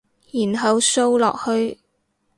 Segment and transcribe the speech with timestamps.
[0.51, 1.77] 然後掃落去